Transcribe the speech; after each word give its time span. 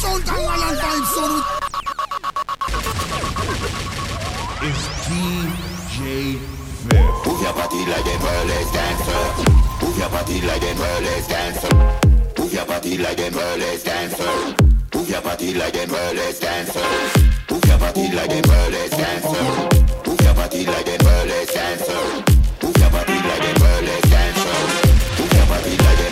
sound 0.00 0.28
and 0.28 0.44
lion 0.46 0.76
vibe 0.80 1.06
sound. 1.14 1.42
It's 4.66 4.84
DJ 5.04 6.00
Fif. 6.82 7.26
Move 7.26 7.40
your 7.44 7.54
body 7.58 7.82
like 7.92 8.08
a 8.12 8.16
burlesque 8.24 8.72
dancer. 8.72 9.22
Move 9.82 9.98
your 9.98 10.10
body 10.10 10.40
like 10.48 10.62
a 10.62 10.72
burlesque 10.80 11.28
dancer. 11.28 11.74
Move 12.38 12.52
your 12.54 12.66
body 12.66 12.96
like 12.98 13.20
a 13.20 13.30
burlesque 13.30 13.84
dancer. 13.84 14.34
Move 14.94 15.10
your 15.10 15.20
body 15.22 15.52
like 15.52 15.76
a 15.76 15.86
burlesque 15.86 16.40
dancer. 16.40 16.88
Move 17.50 17.64
your 17.68 17.78
body 17.78 18.08
like 18.16 18.32
a 18.32 18.42
burlesque 18.48 18.96
dancer. 18.96 19.46
Move 20.06 20.20
your 20.24 20.34
body 20.34 20.64
like 20.66 20.88
a 20.88 20.96
burlesque 21.04 21.54
dancer. 21.54 22.02
Move 22.62 22.76
your 22.80 22.90
body 22.90 23.18
like 23.28 23.46
a 23.50 23.54
burlesque 23.60 24.10
dancer. 24.14 24.56
Move 25.18 25.32
your 25.36 25.46
body 25.52 25.76
like 25.84 26.00
a 26.06 26.09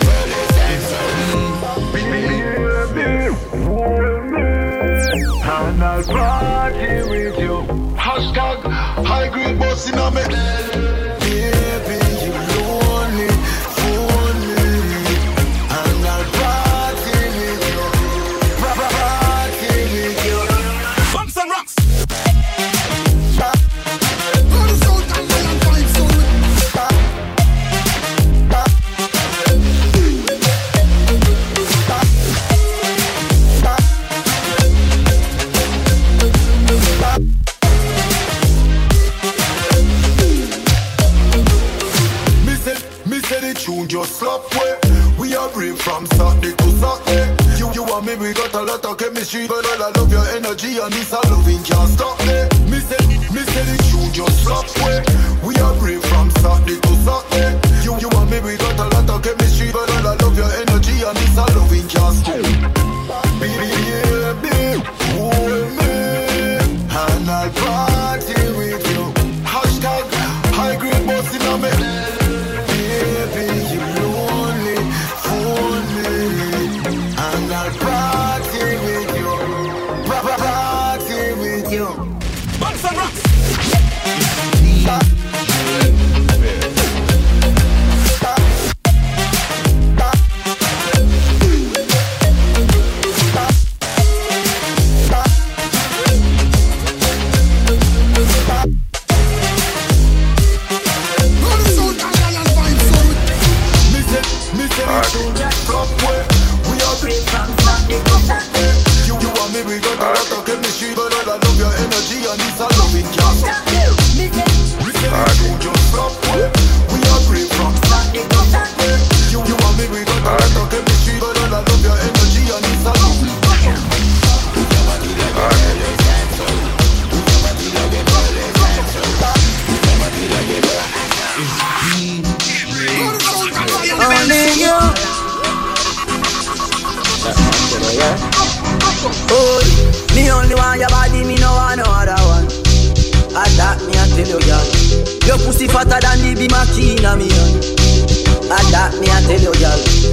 And 5.51 5.83
I'll 5.83 6.03
party 6.03 7.09
with 7.09 7.39
you. 7.39 7.65
Hashtag 7.97 8.61
high 9.03 9.29
grade 9.29 9.57
boss 9.57 9.89
in 9.89 9.97
a 9.97 10.11
me. 10.11 11.08
camisa 50.89 51.28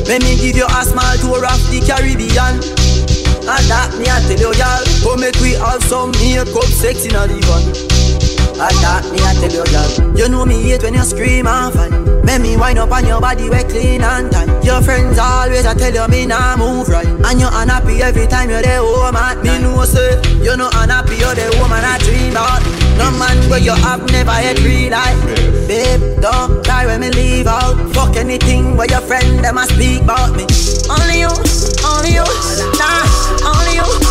Let 0.07 0.23
me 0.23 0.37
give 0.39 0.57
you 0.57 0.67
a 0.67 0.85
small 0.87 1.17
tour 1.19 1.43
of 1.45 1.59
the 1.67 1.83
Caribbean. 1.83 2.63
Attack 3.43 3.99
me, 3.99 4.07
I 4.07 4.23
tell 4.23 4.39
you, 4.39 4.55
girl. 4.55 4.83
Go 5.03 5.17
make 5.19 5.35
we 5.43 5.59
have 5.59 5.83
some 5.83 6.11
makeup 6.23 6.71
sex 6.71 7.05
in 7.07 7.15
a 7.15 7.27
divan. 7.27 7.75
Attack 8.55 9.05
me, 9.11 9.19
I 9.23 9.35
tell 9.39 9.51
you, 9.51 9.67
girl. 9.67 10.17
You 10.17 10.29
know 10.29 10.45
me 10.47 10.63
hate 10.63 10.83
when 10.83 10.95
you 10.95 11.03
scream 11.03 11.47
and 11.47 11.75
fight. 11.75 11.91
Make 12.25 12.41
me 12.41 12.57
wind 12.57 12.79
up 12.79 12.91
on 12.93 13.07
your 13.07 13.21
body, 13.21 13.51
we 13.51 13.63
clean 13.65 14.03
and 14.03 14.31
tight. 14.31 14.65
Your 14.65 14.81
friends 14.83 15.19
always 15.19 15.67
I 15.67 15.75
tell 15.75 15.95
you 15.95 16.09
me 16.09 16.27
nah 16.27 16.57
move 16.57 16.89
right, 16.89 17.07
and 17.07 17.41
you're 17.41 17.51
unhappy 17.53 18.03
every 18.03 18.27
time 18.27 18.51
you're 18.51 18.63
there 18.63 18.81
home 18.81 19.15
at 19.15 19.39
me. 19.43 19.59
know 19.59 19.85
say 19.85 20.23
you 20.43 20.57
know 20.57 20.71
unhappy, 20.75 21.17
you're 21.17 21.35
the 21.35 21.51
woman 21.61 21.83
I 21.83 21.99
dream 21.99 22.31
about. 22.31 22.86
No 22.97 23.11
man 23.19 23.39
where 23.51 23.61
you 23.61 23.73
have 23.73 24.11
never 24.11 24.31
had 24.33 24.59
real 24.61 24.91
life. 24.91 25.21
Babe, 25.69 26.21
don't 26.21 26.65
cry 26.65 26.87
when 26.87 27.01
me 27.01 27.11
leave 27.11 27.47
out. 27.47 27.77
Fuck 27.95 28.17
anything 28.17 28.77
where 28.77 28.89
your 28.89 29.01
friend 29.01 29.45
them 29.45 29.59
a 29.59 29.67
speak 29.67 30.03
about 30.03 30.37
me. 30.37 30.47
Only 30.89 31.21
you, 31.21 31.33
only 31.85 32.13
you, 32.15 32.27
nah, 32.79 33.05
only 33.45 33.75
you, 33.77 34.06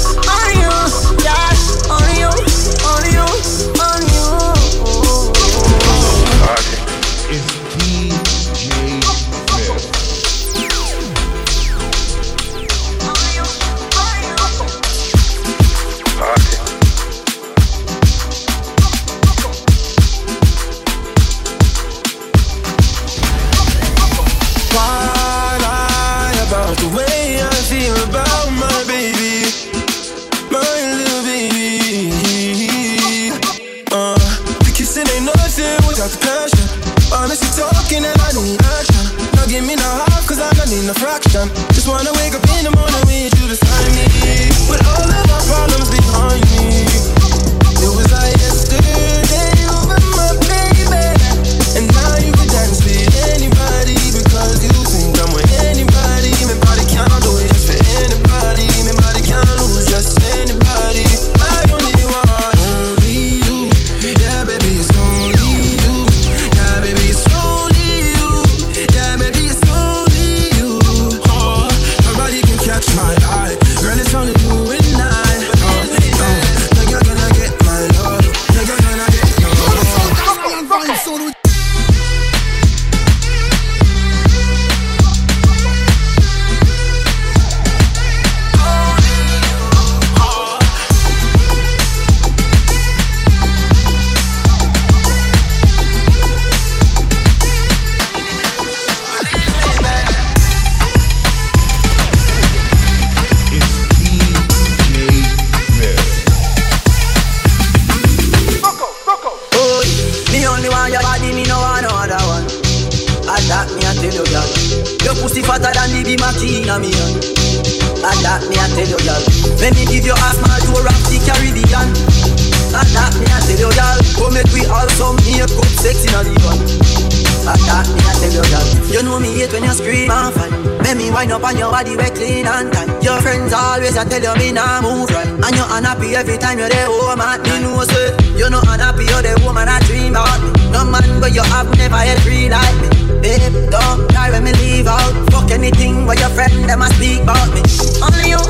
I 134.06 134.08
tell 134.08 134.22
you 134.22 134.34
me 134.38 134.52
nah 134.52 134.82
move 134.82 135.10
right. 135.10 135.26
And 135.26 135.56
you 135.58 135.66
unhappy 135.66 136.14
every 136.16 136.38
time 136.38 136.60
you're 136.60 136.70
there 136.70 136.86
home 136.86 137.20
at 137.20 137.42
me 137.42 137.58
know 137.58 137.82
say 137.82 138.14
you 138.38 138.50
know 138.54 138.62
unhappy 138.70 139.10
you're 139.10 139.26
the 139.26 139.34
woman 139.42 139.66
I 139.68 139.82
dream 139.90 140.14
about 140.14 140.38
me. 140.46 140.54
No 140.70 140.86
man 140.86 141.20
but 141.20 141.34
you 141.34 141.42
have 141.42 141.66
never 141.78 141.98
had 141.98 142.22
free 142.22 142.46
like 142.46 142.78
me. 142.86 142.90
Babe, 143.18 143.66
don't 143.74 144.06
cry 144.14 144.30
when 144.30 144.44
me 144.46 144.54
leave 144.62 144.86
out. 144.86 145.10
Fuck 145.34 145.50
anything 145.50 146.06
but 146.06 146.20
your 146.22 146.30
friend 146.38 146.70
them 146.70 146.86
a 146.86 146.88
speak 146.94 147.26
about 147.26 147.50
me. 147.50 147.66
Only 147.98 148.30
you, 148.30 148.42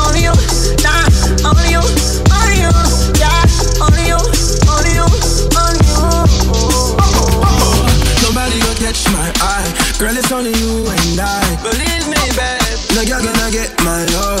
only 0.00 0.24
you, 0.24 0.34
nah, 0.80 1.04
only 1.44 1.76
you, 1.76 1.84
only 2.32 2.56
you, 2.64 2.72
yeah, 3.20 3.44
only 3.84 4.08
you, 4.08 4.16
only 4.64 4.96
you, 4.96 5.04
only 5.60 5.84
you. 5.92 6.08
Nobody 8.24 8.56
gonna 8.64 8.80
catch 8.80 9.04
my 9.12 9.28
eye. 9.44 9.68
Girl, 10.00 10.16
it's 10.16 10.32
only 10.32 10.56
you 10.56 10.88
and 10.88 11.20
I. 11.20 11.44
Believe 11.60 12.08
me, 12.08 12.22
babe. 12.32 12.64
No 12.96 13.04
girl 13.04 13.20
gonna 13.20 13.52
get 13.52 13.76
my 13.84 14.08
love. 14.16 14.31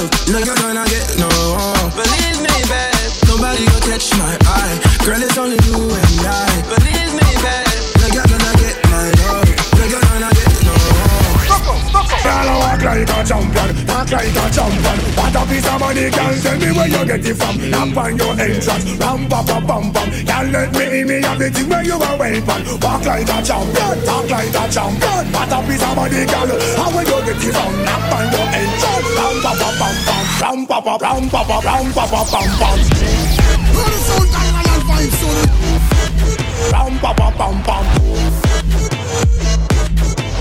Piece 15.46 15.66
of 15.66 15.80
money, 15.80 16.10
girl, 16.10 16.34
tell 16.42 16.58
me 16.58 16.70
where 16.72 16.88
you 16.88 17.04
get 17.06 17.24
it 17.26 17.34
from. 17.34 17.56
Knock 17.70 17.96
on 17.96 18.16
your 18.16 18.34
entrance, 18.38 18.84
ram 18.98 19.28
pa 19.28 19.42
pa 19.42 19.58
pam 19.60 19.92
pam. 19.92 20.08
Girl, 20.24 20.46
let 20.52 20.72
me 20.72 21.00
in 21.00 21.06
me 21.08 21.16
have 21.22 21.38
the 21.38 21.50
thing 21.50 21.68
where 21.68 21.84
you 21.84 21.96
a 21.96 22.10
weapon. 22.16 22.60
Walk 22.82 23.04
like 23.04 23.28
a 23.28 23.38
champion, 23.42 23.96
talk 24.04 24.30
like 24.30 24.54
a 24.54 24.64
champion. 24.70 25.24
A 25.52 25.58
piece 25.68 25.84
of 25.84 25.94
money, 25.96 26.24
girl, 26.24 26.50
how 26.80 26.90
where 26.94 27.04
you 27.04 27.18
get 27.26 27.42
it 27.42 27.52
from? 27.52 27.72
Knock 27.84 28.12
on 28.12 28.26
your 28.32 28.48
entrance, 28.56 29.08
ram 29.16 29.36
pa 29.42 29.52
pa 29.60 29.68
pam 29.78 29.96
pam. 30.06 30.24
Ram 30.42 30.60
pa 30.66 30.78
pa, 30.80 30.94
ram 30.96 31.24
pa 31.28 31.42
pa, 31.44 31.58
ram 31.60 31.86
pa 31.92 32.04
pa 32.06 32.22
pam 32.32 32.48
pam. 32.60 32.78
Hear 33.72 33.88
the 33.88 33.98
sound, 34.06 34.28
girl, 34.32 34.56
and 34.72 34.84
vibes, 34.88 35.16
son. 35.20 35.38
Ram 36.72 36.92
pa 36.98 37.10
pa 37.12 37.28
pam 37.36 37.56
pam. 37.62 37.84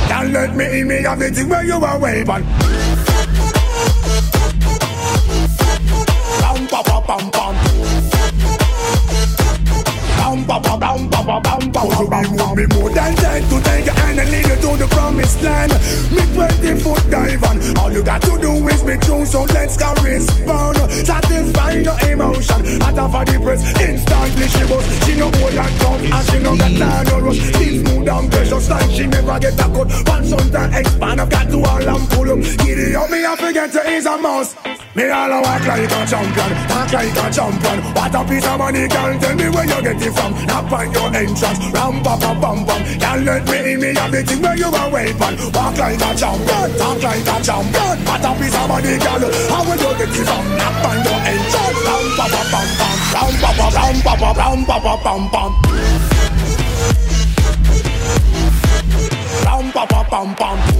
Girl, 0.09 0.27
let 0.31 0.55
me 0.55 0.65
in 0.79 0.87
me 0.87 1.01
have 1.03 1.19
the 1.19 1.31
thing 1.31 1.49
where 1.49 1.63
you 1.63 1.75
a 1.75 1.99
weapon. 1.99 2.27
Ram 2.27 2.90
pa 7.01 7.17
pa 7.17 7.17
pam 7.17 7.31
pam. 7.31 7.55
Ram 10.17 10.45
pa 10.45 10.59
pa 10.59 10.75
ram 10.77 11.09
pa 11.09 11.23
pa 11.23 11.41
ram 11.45 11.71
pa 11.71 11.81
pa 11.81 12.05
pam 12.09 12.37
pam. 12.37 12.55
Me 12.55 12.65
more 12.75 12.89
than 12.89 13.15
dead 13.15 13.43
to 13.49 13.61
take 13.61 13.85
your 13.85 13.95
hand 13.95 14.19
and 14.19 14.29
lead 14.29 14.47
you 14.47 14.55
to 14.55 14.77
the 14.77 14.87
promised 14.91 15.41
land. 15.41 15.71
Me 16.11 16.23
twenty 16.33 16.79
foot 16.79 17.03
dive 17.09 17.43
on. 17.43 17.57
All 17.77 17.91
you 17.91 18.03
got 18.03 18.21
to 18.21 18.37
do 18.39 18.67
is 18.67 18.83
be 18.83 18.97
true, 18.97 19.25
so 19.25 19.43
let's 19.53 19.77
go 19.77 19.93
respond. 20.03 20.77
Satisfy 20.91 21.71
your 21.81 21.97
emotion. 22.09 22.61
A 22.81 23.09
for 23.09 23.25
the 23.25 23.39
press, 23.43 23.61
instantly 23.79 24.47
she 24.47 24.63
was. 24.71 24.83
She 25.05 25.15
no 25.17 25.31
hold 25.31 25.53
and 25.53 25.75
tongue, 25.81 26.05
and 26.05 26.25
she 26.29 26.39
no 26.39 26.55
got 26.55 26.71
time 26.77 27.05
no 27.07 27.19
rush. 27.25 27.41
She's 27.57 27.81
smooth 27.81 28.09
and 28.09 28.31
precious 28.31 28.69
like 28.69 28.91
she 28.91 29.07
never 29.07 29.39
get 29.39 29.59
a 29.59 29.67
cut. 29.73 29.89
One 30.07 30.25
sometimes 30.25 30.75
expand, 30.77 31.21
I've 31.21 31.29
got 31.29 31.49
to 31.49 31.57
all 31.63 31.89
and 31.95 32.09
pull 32.09 32.31
up. 32.31 32.39
Giddy 32.61 32.95
up, 32.95 33.09
me 33.09 33.25
I 33.25 33.35
forget 33.35 33.71
to 33.71 33.81
is 33.89 34.05
a 34.05 34.17
mouse. 34.17 34.55
Me 34.93 35.07
all 35.07 35.31
a 35.31 35.39
walk 35.39 35.65
like 35.65 35.87
a 35.87 36.03
champion, 36.03 36.51
talk 36.67 36.91
like 36.91 37.15
a 37.15 37.31
champion. 37.31 37.79
What 37.95 38.11
a 38.11 38.27
piece 38.27 38.45
of 38.45 38.59
money, 38.59 38.87
girl, 38.89 39.17
tell 39.19 39.35
me 39.39 39.47
where 39.47 39.63
you 39.63 39.81
get 39.81 40.03
it 40.03 40.11
from. 40.11 40.35
Knock 40.45 40.67
on 40.67 40.91
your 40.91 41.07
entrance, 41.15 41.59
ram 41.71 42.03
pa 42.03 42.19
pa 42.19 42.35
pam 42.35 42.65
pam. 42.67 42.81
Girl, 42.99 43.19
let 43.23 43.47
me 43.47 43.71
in 43.71 43.79
me 43.79 43.93
the 43.95 44.35
where 44.43 44.57
you 44.59 44.67
a 44.67 44.83
weapon. 44.91 45.33
Walk 45.55 45.77
like 45.79 45.95
a 45.95 46.11
champion, 46.11 46.69
talk 46.75 47.03
like 47.03 47.23
a 47.23 47.35
champion. 47.39 47.97
What 48.03 48.19
a 48.19 48.31
piece 48.35 48.51
of 48.51 48.67
money, 48.67 48.99
girl, 48.99 49.23
how 49.47 49.63
will 49.63 49.79
you 49.79 49.91
get 49.95 50.11
it 50.11 50.27
from? 50.27 50.45
Knock 50.59 50.83
on 50.83 50.97
your 51.07 51.19
entrance, 51.23 51.79
ram 51.87 52.05
pa 52.19 52.25
pa 52.27 52.41
pam 52.51 52.67
pam. 52.75 52.95
Ram 53.15 53.33
pa 53.39 53.51
pa, 53.55 53.67
ram 53.71 53.95
pa 54.03 54.13
pa, 54.19 54.29
ram 54.35 54.59
pa 54.67 54.75
pa 54.75 54.93
pam 54.99 55.23
pam. 55.31 55.51
Ram 59.47 59.71
pa 59.71 59.83
pa 59.87 60.03
pam 60.03 60.35
pam. 60.35 60.70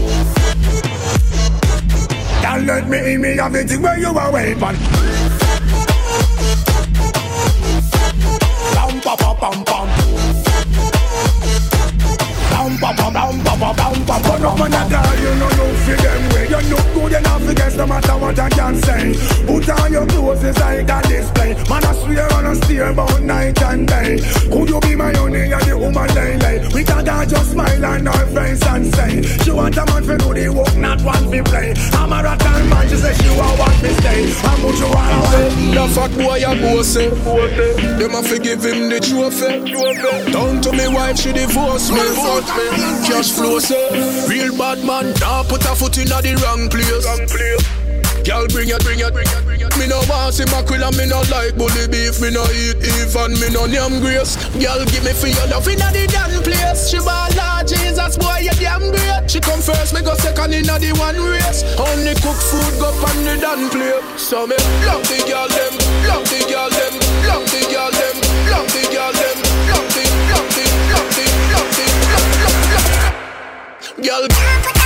Let 2.72 2.88
me 2.88 3.18
me 3.18 3.36
the 3.36 3.80
where 3.82 4.00
you 4.00 4.18
a 4.18 4.32
weapon. 4.32 4.76
Pam 9.42 9.64
pam. 9.66 9.88
Ram 12.52 12.78
pa 12.80 12.90
pa 12.96 13.08
ram 13.10 13.36
pa 13.44 13.54
pa 13.60 13.70
ram 13.76 14.06
pa 14.06 14.20
pa. 14.20 14.30
But 14.30 14.42
no 14.42 14.56
man 14.56 14.74
a 14.74 14.82
girl, 14.88 15.16
you 15.20 15.36
know 15.36 15.50
no 15.50 15.66
for 15.84 15.98
them 16.02 16.24
way. 16.30 16.31
You 16.52 16.60
look 16.68 16.84
good 16.94 17.14
enough 17.14 17.56
guess 17.56 17.78
no 17.78 17.88
matter 17.88 18.18
what 18.18 18.38
I 18.38 18.50
can 18.50 18.76
say. 18.84 19.14
Put 19.48 19.70
on 19.70 19.92
your 19.92 20.06
clothes 20.08 20.44
it's 20.44 20.60
like 20.60 20.90
a 20.90 21.02
display. 21.08 21.54
Man 21.70 21.86
I 21.86 21.94
swear 21.94 22.34
on 22.34 22.46
a 22.46 22.56
steer 22.56 22.90
about 22.90 23.22
night 23.22 23.62
and 23.62 23.88
day. 23.88 24.20
Could 24.52 24.70
you 24.70 24.80
be 24.82 24.96
my 24.96 25.14
honey 25.14 25.52
and 25.52 25.64
the 25.64 25.78
woman 25.78 26.08
lay? 26.14 26.60
We 26.74 26.84
can 26.84 27.06
girl 27.06 27.26
just 27.26 27.52
smile 27.52 27.86
on 27.86 28.06
her 28.06 28.26
face 28.28 28.66
and 28.68 28.94
say 28.96 29.22
she 29.44 29.52
want 29.52 29.78
a 29.78 29.86
man 29.86 30.04
for 30.04 30.18
do 30.18 30.34
the 30.34 30.50
work, 30.50 30.76
not 30.76 31.02
one 31.02 31.24
for 31.32 31.44
play. 31.44 31.74
I'm 31.94 32.12
a 32.12 32.24
rotten 32.24 32.70
man, 32.70 32.90
she 32.90 32.98
say 32.98 33.14
she 33.14 33.30
want 33.38 33.60
one 33.60 33.78
for 33.80 33.94
stay. 34.02 34.22
I'm 34.44 34.60
put 34.60 34.76
you 34.76 34.92
all 34.92 35.12
away. 35.24 35.48
The 35.72 35.88
fat 35.96 36.12
boy 36.20 36.42
a 36.44 36.52
boss 36.60 36.96
eh. 36.98 37.10
Them 37.96 38.16
a 38.16 38.24
forgive 38.24 38.66
him 38.66 38.90
the 38.90 39.00
trophy. 39.00 39.72
Down 40.32 40.62
to 40.62 40.72
me 40.74 40.88
wife 40.88 41.18
she 41.18 41.32
divorce 41.32 41.92
me. 41.92 42.04
Cash 43.08 43.32
flow 43.32 43.60
say. 43.60 44.28
Real 44.28 44.58
bad 44.58 44.84
man, 44.84 45.14
nah 45.22 45.44
put 45.44 45.64
a 45.64 45.76
foot 45.76 45.98
in 45.98 46.08
the 46.08 46.20
wrong 46.42 46.70
place. 46.70 47.06
Girl, 48.22 48.46
bring 48.54 48.70
it, 48.70 48.78
bring 48.86 49.02
it, 49.02 49.14
bring 49.14 49.26
it, 49.26 49.44
bring 49.46 49.62
it. 49.62 49.74
Me 49.82 49.88
no 49.90 49.98
want 50.06 50.38
see 50.38 50.46
mackerel 50.54 50.86
and 50.86 50.98
me 50.98 51.10
no 51.10 51.26
like 51.34 51.58
bully 51.58 51.90
beef. 51.90 52.22
Me 52.22 52.30
no 52.30 52.46
eat 52.54 52.78
even 52.78 53.34
me 53.42 53.50
no 53.50 53.66
yam 53.66 53.98
grace. 53.98 54.38
Girl, 54.62 54.86
give 54.86 55.02
me 55.02 55.14
for 55.14 55.26
your 55.26 55.48
love 55.50 55.66
in 55.66 55.82
a 55.82 55.90
the 55.90 56.06
damn 56.06 56.30
place. 56.46 56.90
She 56.90 57.02
ball 57.02 57.34
Lord 57.34 57.66
Jesus, 57.66 58.18
boy, 58.22 58.46
you 58.46 58.54
damn 58.62 58.94
great. 58.94 59.26
She 59.26 59.42
come 59.42 59.62
first, 59.62 59.94
me 59.94 60.02
go 60.06 60.14
second 60.22 60.54
in 60.54 60.70
a 60.70 60.78
the 60.78 60.94
one 61.02 61.18
race. 61.18 61.66
Only 61.82 62.14
cook 62.22 62.38
food 62.38 62.74
go 62.78 62.94
on 62.94 63.18
the 63.26 63.42
damn 63.42 63.70
plate. 63.74 64.06
So 64.22 64.46
me 64.46 64.58
love 64.86 65.02
the 65.10 65.18
girl 65.26 65.50
them, 65.50 65.74
love 66.06 66.26
the 66.30 66.46
girl 66.46 66.70
them, 66.70 66.94
love 67.26 67.46
the 67.50 67.62
girl 67.74 67.90
them, 67.90 68.16
love 68.54 68.70
the 68.70 68.86
girl 68.94 69.14
them, 69.18 69.38
love 69.66 69.90
the, 69.98 70.04
love 70.30 70.50
the, 70.54 70.66
love 70.94 71.10
the, 71.10 71.26
love 71.58 71.72
the, 71.74 71.86
love, 72.14 72.30
love, 72.38 72.92
love. 73.98 74.06
Girl. 74.06 74.81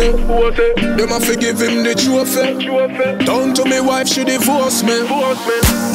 Eh. 0.00 0.96
Them 0.96 1.12
a 1.12 1.20
forgive 1.20 1.60
him 1.60 1.84
the 1.84 1.94
trophy. 1.94 2.66
Down 3.24 3.54
to 3.54 3.64
me 3.64 3.80
wife 3.80 4.08
she 4.08 4.24
divorce 4.24 4.82
me. 4.82 5.06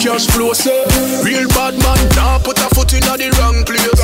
Cash 0.01 0.27
flow 0.27 0.53
say 0.53 0.85
real 1.23 1.47
bad 1.49 1.73
man 1.81 1.99
nah 2.15 2.37
put 2.39 2.59
a 2.59 2.69
foot 2.75 2.93
in 2.93 3.03
a 3.09 3.17
the 3.17 3.33
wrong 3.41 3.65
place. 3.65 4.01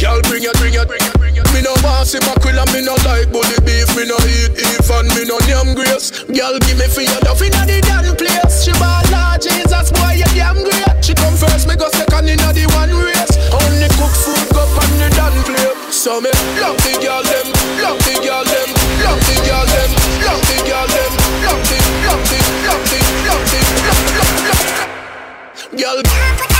Girl 0.00 0.20
bring 0.28 0.44
it, 0.44 0.52
bring 0.60 0.74
it, 0.74 0.86
bring 1.16 1.36
it. 1.36 1.46
Me 1.54 1.62
no 1.62 1.72
want 1.80 2.08
see 2.08 2.20
mackerel 2.26 2.60
and 2.60 2.70
me 2.74 2.84
no 2.84 2.92
like 3.08 3.30
bully 3.32 3.56
beef. 3.64 3.88
Me 3.96 4.04
no 4.04 4.18
eat 4.28 4.52
even 4.52 5.06
me 5.16 5.24
no 5.24 5.38
yam 5.48 5.72
grace. 5.72 6.10
Girl 6.28 6.58
give 6.66 6.76
me 6.76 6.86
for 6.90 7.00
your 7.00 7.20
love 7.24 7.40
in 7.40 7.54
a 7.54 7.62
the 7.64 7.80
damn 7.80 8.12
place. 8.18 8.66
She 8.66 8.72
ball 8.76 9.00
Lord 9.08 9.40
Jesus 9.40 9.88
boy 9.94 10.18
you 10.20 10.28
damn 10.36 10.60
great. 10.60 10.98
She 11.00 11.14
come 11.14 11.36
first 11.38 11.68
me 11.68 11.76
go 11.76 11.88
second 11.94 12.28
in 12.28 12.42
the 12.42 12.64
one 12.74 12.92
race. 13.00 13.32
Only 13.54 13.88
cook 13.96 14.12
food 14.12 14.44
go 14.52 14.66
on 14.66 14.90
the 14.98 15.08
damn 15.14 15.36
plate. 15.46 15.93
So 16.04 16.20
me 16.20 16.28
love 16.60 16.76
the 16.84 16.92
girl 17.00 17.22
them, 17.22 17.46
love 17.80 17.98
the 18.04 18.12
girl 18.20 18.44
them, 18.44 18.68
love 19.00 19.20
the 19.24 19.40
girl 19.40 19.64
them, 19.64 19.90
love 20.20 20.42
the 20.44 20.56
girl 20.68 20.86
them, 20.86 21.12
love 21.40 21.64
the, 21.64 21.78
love 22.04 22.28
the, 22.28 22.40
love 22.68 22.84
the, 22.90 23.00
love 23.24 23.44
the, 23.48 23.60
love, 23.88 24.04
love, 24.18 24.40
love. 25.72 25.80
Girl. 25.80 26.53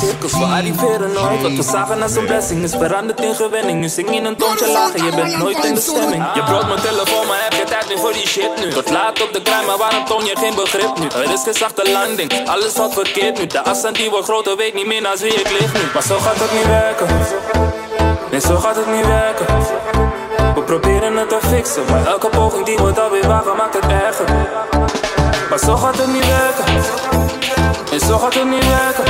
Cirkels, 0.00 0.32
we 0.32 0.44
arriveren 0.44 1.12
nooit. 1.12 1.42
Wat 1.42 1.52
we 1.52 1.62
zagen 1.62 2.02
als 2.02 2.14
een 2.16 2.26
blessing 2.26 2.62
is 2.62 2.70
veranderd 2.70 3.20
in 3.20 3.34
gewenning. 3.34 3.80
Nu 3.80 3.88
zing 3.88 4.14
je 4.14 4.20
een 4.20 4.36
toontje 4.36 4.72
lager, 4.72 5.04
je 5.04 5.14
bent 5.16 5.38
nooit 5.38 5.64
in 5.64 5.74
de 5.74 5.80
stemming. 5.80 6.24
Je 6.34 6.42
brood 6.42 6.66
mijn 6.66 6.80
telefoon, 6.80 7.26
maar 7.26 7.40
heb 7.42 7.52
je 7.52 7.64
tijd 7.64 7.88
niet 7.88 7.98
voor 7.98 8.12
die 8.12 8.26
shit 8.26 8.50
nu. 8.60 8.68
Tot 8.70 8.90
laat 8.90 9.22
op 9.22 9.32
de 9.32 9.42
klei, 9.42 9.66
maar 9.66 9.78
waarom 9.78 10.04
toon 10.04 10.24
je 10.24 10.36
geen 10.36 10.54
begrip 10.54 10.98
nu? 10.98 11.06
Er 11.06 11.32
is 11.32 11.42
geen 11.42 11.54
zachte 11.54 11.90
landing, 11.92 12.48
alles 12.48 12.72
valt 12.72 12.94
verkeerd 12.94 13.38
nu. 13.38 13.46
De 13.46 13.64
afstand 13.64 13.96
die 13.96 14.10
wordt 14.10 14.24
groter, 14.24 14.56
weet 14.56 14.74
niet 14.74 14.86
meer 14.86 15.02
naast 15.02 15.22
wie 15.22 15.34
ik 15.34 15.50
lig 15.58 15.72
nu. 15.74 15.80
Maar 15.92 16.02
zo 16.02 16.18
gaat 16.18 16.38
het 16.38 16.52
niet 16.52 16.66
werken. 16.66 17.06
Nee, 18.30 18.40
zo 18.40 18.56
gaat 18.56 18.76
het 18.76 18.86
niet 18.86 19.06
werken. 19.06 19.46
We 20.54 20.62
proberen 20.62 21.16
het 21.16 21.28
te 21.28 21.38
fixen, 21.48 21.82
maar 21.90 22.06
elke 22.06 22.28
poging 22.28 22.66
die 22.66 22.76
wordt 22.76 22.98
alweer 23.00 23.26
wagen 23.26 23.56
maakt 23.56 23.74
het 23.74 23.84
erger. 23.86 24.26
Maar 25.50 25.58
zo 25.58 25.76
gaat 25.76 25.96
het 25.96 26.06
niet 26.06 26.26
werken. 26.26 27.23
En 27.94 28.00
zo 28.00 28.18
gaat 28.18 28.34
het 28.34 28.44
niet 28.44 28.68
werken. 28.68 29.04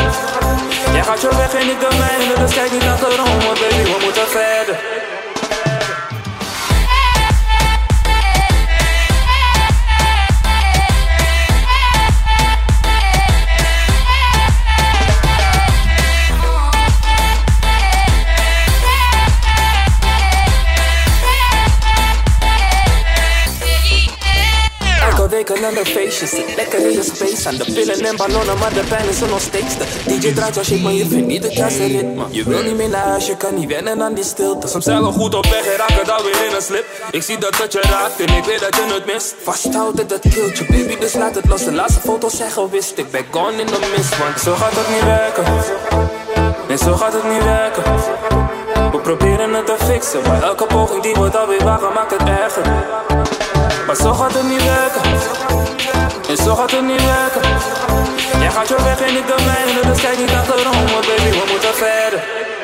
Jij 0.93 1.03
gaat 1.03 1.21
je 1.21 1.29
weg 1.37 1.55
en 1.55 1.69
ik 1.69 1.81
de 1.81 1.89
mijne, 1.99 2.35
dus 2.39 2.55
kijk 2.55 2.73
niet 2.73 2.83
achterom, 2.83 3.41
want 3.47 3.61
baby, 3.61 3.83
we 3.83 3.99
moeten 4.05 4.29
verder. 4.29 5.14
Elke 25.45 25.61
week 25.61 25.71
een 25.71 25.79
ander 25.79 25.93
feestje, 25.93 26.27
zit 26.27 26.57
lekker 26.57 26.91
in 26.91 26.97
de 26.97 27.03
space 27.03 27.49
Aan 27.49 27.57
de 27.57 27.65
pillen 27.65 28.05
en 28.05 28.17
ballonnen, 28.17 28.59
maar 28.59 28.73
de 28.75 28.85
pijn 28.89 29.09
is 29.09 29.21
er 29.21 29.29
nog 29.29 29.41
steeds. 29.41 29.77
De 29.79 29.87
DJ 30.07 30.33
draait 30.33 30.55
jouw 30.55 30.65
shit, 30.65 30.83
maar 30.83 30.93
je 30.93 31.07
vindt 31.07 31.27
niet 31.27 31.43
het 31.43 31.55
juiste 31.55 31.87
ritme. 31.87 32.25
Je 32.31 32.45
wil 32.45 32.63
niet 32.63 32.77
meer 32.77 32.89
naar 32.89 33.07
huis, 33.07 33.27
je 33.27 33.37
kan 33.37 33.55
niet 33.55 33.69
wennen 33.69 34.03
aan 34.03 34.15
die 34.15 34.25
stilte. 34.25 34.69
Soms 34.69 34.85
zijn 34.85 35.03
we 35.03 35.13
goed 35.13 35.35
op 35.35 35.47
weg 35.47 35.67
en 35.67 35.77
raken 35.77 36.07
dan 36.07 36.23
weer 36.23 36.47
in 36.49 36.55
een 36.55 36.63
slip. 36.63 36.87
Ik 37.11 37.23
zie 37.23 37.39
dat 37.39 37.57
het 37.57 37.73
je 37.73 37.81
raakt 37.81 38.21
en 38.21 38.37
ik 38.37 38.45
weet 38.45 38.61
dat 38.61 38.75
je 38.77 38.95
het 38.95 39.07
mist. 39.07 39.35
Vasthouden, 39.43 40.09
dat 40.09 40.23
je 40.23 40.67
baby, 40.69 40.99
dus 40.99 41.15
laat 41.15 41.35
het 41.35 41.49
los. 41.49 41.65
De 41.65 41.73
laatste 41.73 42.01
foto's 42.01 42.37
zijn 42.37 42.51
gewist, 42.51 42.99
ik 42.99 43.11
ben 43.11 43.25
gone 43.31 43.57
in 43.57 43.67
the 43.67 43.93
mist 43.97 44.19
Want 44.19 44.41
zo 44.41 44.55
gaat 44.55 44.73
het 44.75 44.89
niet 44.89 45.05
werken. 45.05 45.45
Nee, 46.69 46.77
zo 46.77 46.93
gaat 46.93 47.13
het 47.13 47.25
niet 47.33 47.45
werken. 47.45 47.83
We 47.83 48.34
proberen 49.05 49.55
het 49.55 49.67
te 49.67 49.77
fixen, 49.85 50.23
maar 50.27 50.43
elke 50.43 50.67
poging 50.67 51.03
die 51.03 51.15
wordt 51.15 51.37
alweer 51.37 51.65
wagen 51.65 51.93
maakt 51.93 52.11
het 52.11 52.29
erger 52.29 52.65
maar 53.87 53.97
zo 53.97 54.13
gaat 54.13 54.35
het 54.35 54.49
niet 54.49 54.65
werken. 54.65 55.03
En 56.29 56.37
zo 56.37 56.55
gaat 56.55 56.71
het 56.71 56.83
niet 56.83 57.05
werken. 57.05 57.43
Jij 58.41 58.51
gaat 58.51 58.69
je 58.69 58.77
weg 58.83 59.01
en 59.01 59.17
ik 59.17 59.27
de 59.27 59.35
mijne, 59.45 59.81
dus 59.93 60.01
kijk 60.01 60.19
niet 60.19 60.31
achterom, 60.31 60.87
want 60.93 61.07
baby, 61.07 61.31
we 61.31 61.45
moeten 61.51 61.75
verder. 61.75 62.64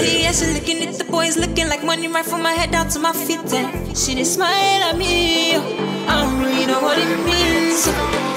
Fly, 0.00 0.22
yeah, 0.22 0.32
she 0.32 0.46
looking 0.54 0.82
at 0.86 0.94
the 0.94 1.04
boys 1.04 1.36
looking 1.36 1.68
like 1.68 1.84
money 1.84 2.08
right 2.08 2.24
from 2.24 2.42
my 2.42 2.52
head 2.52 2.70
down 2.70 2.88
to 2.88 2.98
my 2.98 3.12
feet. 3.12 3.52
And 3.52 3.96
she 3.96 4.14
just 4.14 4.34
smile 4.34 4.82
at 4.88 4.96
me. 4.96 5.56
I 5.56 6.22
don't 6.22 6.38
really 6.40 6.66
know 6.66 6.80
what 6.80 6.98
it 6.98 7.08
means. 7.28 7.86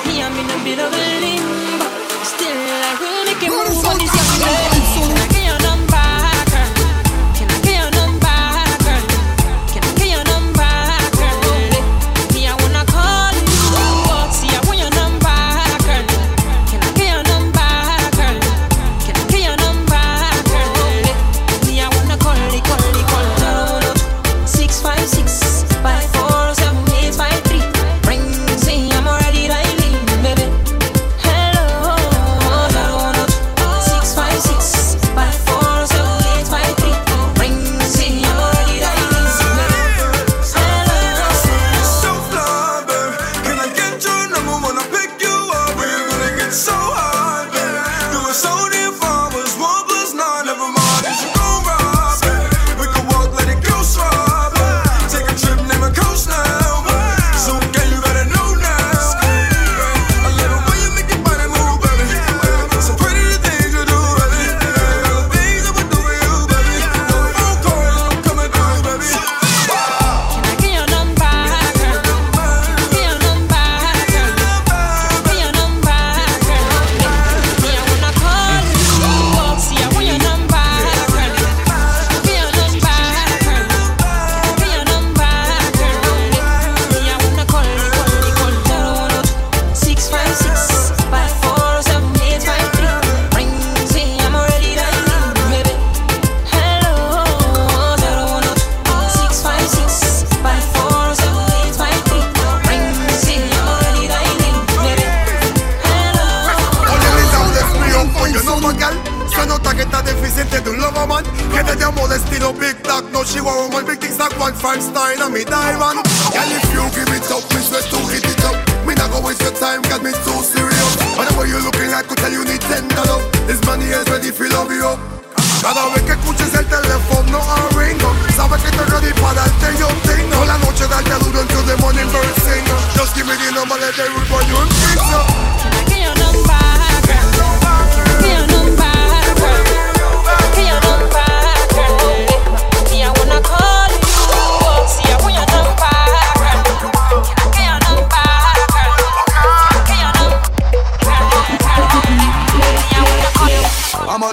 Me, 0.06 0.22
I'm 0.22 0.34
in 0.42 0.50
a 0.50 0.64
bit 0.64 0.80
of 0.80 0.92
a 0.94 1.08
limbo. 1.24 1.88
Still, 2.24 2.56
I 2.88 3.26
make 3.26 3.44
it 3.44 3.50
move 3.50 3.86
on 3.86 3.98
this 3.98 4.14
young 4.14 4.40
girl. 4.40 4.83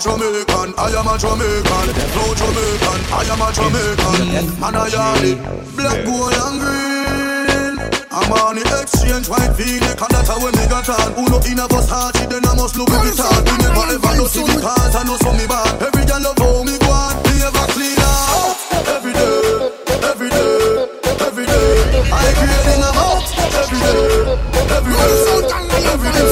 A 0.00 0.16
Jamaican, 0.16 0.72
I 0.78 0.96
am 0.96 1.08
a 1.08 1.14
Jamaican. 1.18 1.88
Flow 2.12 2.32
Jamaican, 2.34 3.00
I 3.12 3.24
am 3.28 3.42
a 3.42 3.48
Jamaican. 3.52 4.60
Man 4.60 4.74
a 4.74 4.84
yardy, 4.88 5.36
black, 5.76 6.04
gold 6.04 6.32
and 6.32 6.60
green. 6.60 7.76
I'm 8.10 8.32
on 8.32 8.56
the 8.56 8.64
exchange, 8.80 9.28
white 9.28 9.54
V-neck 9.54 10.02
And 10.02 10.10
that's 10.10 10.26
how 10.26 10.42
we 10.42 10.50
got 10.66 10.88
on 10.90 11.14
Who 11.14 11.30
no 11.30 11.38
in 11.46 11.62
a 11.62 11.68
bus 11.68 11.86
hearty, 11.88 12.26
then 12.26 12.42
I 12.42 12.56
must 12.58 12.74
look 12.74 12.90
at 12.90 13.06
it 13.06 13.20
on 13.22 13.38
We 13.46 13.54
never 13.62 13.86
ever 13.86 14.12
do 14.18 14.26
see 14.26 14.42
the 14.42 14.58
past, 14.58 14.98
I 14.98 15.04
know 15.06 15.14
so 15.14 15.30
me 15.30 15.46
bad. 15.46 15.78
Every 15.78 16.02
girl 16.02 16.18
love 16.18 16.38
how 16.42 16.64
me 16.66 16.74
go 16.74 16.90
on. 16.90 17.14
Me 17.30 17.38
ever 17.38 17.66
clean 17.70 18.02
out 18.02 18.58
Every 18.98 19.14
day, 19.14 19.70
every 20.10 20.30
day, 20.30 20.90
every 21.22 21.46
day. 21.46 22.10
I 22.10 22.26
creating 22.34 22.82
a 22.82 22.90
house 22.98 23.30
Every 23.62 23.78
day, 23.78 24.26
every 24.74 24.94
day, 24.96 25.59
every 25.86 26.10
day 26.12 26.26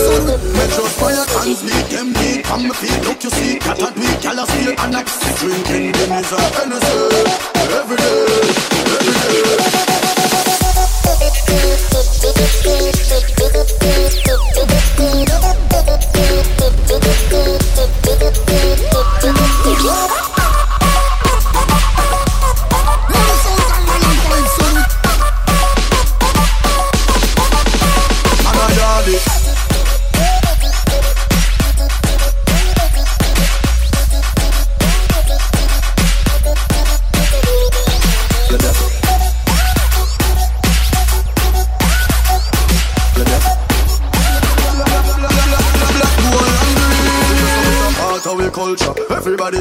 Make 0.52 0.72
sure 0.72 0.88
fire 0.88 1.24
cans 1.26 1.62
beat 1.62 1.86
them 1.90 2.12
On 2.52 2.66
my 2.68 2.74
feet, 2.74 2.98
look 3.06 3.22
you 3.24 3.30
see? 3.30 3.58
Cat 3.58 3.80
and 3.80 3.94
tweet, 3.94 4.20
gal 4.20 4.38
a 4.38 4.46
steal 4.46 4.74
And 4.78 4.96
I 4.96 5.02
drinking 5.38 5.92
Guinness 5.92 6.32
and 6.32 6.54
Hennessy 6.54 6.94
Every 7.78 7.96
day, 7.96 8.26
every 8.98 9.12
day 9.12 9.78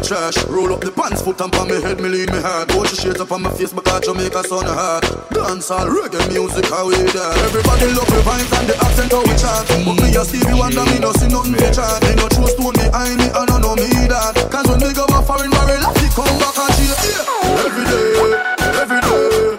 trash. 0.07 0.39
Roll 0.47 0.71
up 0.71 0.79
the 0.79 0.91
pants, 0.91 1.21
foot 1.21 1.41
up 1.41 1.53
on 1.59 1.67
me 1.67 1.81
head, 1.83 1.99
me 1.99 2.07
lead 2.07 2.31
me 2.31 2.39
heart. 2.39 2.71
Watch 2.73 2.91
the 2.91 2.97
shades 2.97 3.19
up 3.19 3.31
on 3.31 3.43
my 3.43 3.51
face, 3.51 3.73
my 3.75 3.83
because 3.83 4.07
Jamaica 4.07 4.41
sun 4.47 4.65
hard. 4.65 5.03
Dance 5.35 5.69
all 5.69 5.85
reggae 5.91 6.23
music, 6.31 6.65
how 6.71 6.87
we 6.87 6.95
there. 7.11 7.35
Everybody 7.43 7.91
love 7.91 8.07
the 8.07 8.23
vibes 8.23 8.51
and 8.55 8.67
the 8.71 8.75
accent 8.79 9.11
how 9.11 9.21
we 9.27 9.35
chant. 9.35 9.67
But 9.83 9.99
me 9.99 10.15
a 10.15 10.23
Stevie 10.23 10.55
Wonder, 10.55 10.87
me 10.87 10.97
no 11.03 11.11
see 11.19 11.27
nothing 11.27 11.59
to 11.59 11.69
chant. 11.75 11.99
Me 12.07 12.15
no 12.15 12.25
true 12.31 12.71
behind 12.71 13.19
me, 13.19 13.27
I 13.35 13.43
don't 13.43 13.59
know 13.59 13.75
me 13.75 13.91
that. 14.07 14.47
Cause 14.47 14.67
when 14.71 14.79
we 14.79 14.95
go 14.95 15.03
a 15.11 15.19
foreign 15.27 15.51
barrel, 15.51 15.83
I 15.83 15.91
come 16.15 16.35
back 16.39 16.55
and 16.55 16.71
cheer. 16.79 16.95
Yeah. 17.03 17.67
Every 17.67 17.85
day, 17.91 18.07
every 18.79 19.01
day, 19.03 19.56